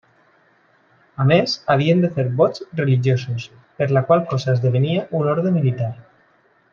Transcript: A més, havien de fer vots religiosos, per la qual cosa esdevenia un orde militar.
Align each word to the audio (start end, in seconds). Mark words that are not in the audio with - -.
A 1.23 1.25
més, 1.31 1.51
havien 1.73 2.01
de 2.05 2.09
fer 2.15 2.25
vots 2.41 2.63
religiosos, 2.81 3.45
per 3.81 3.89
la 3.99 4.03
qual 4.11 4.25
cosa 4.35 4.55
esdevenia 4.59 5.05
un 5.21 5.33
orde 5.37 5.53
militar. 5.61 5.95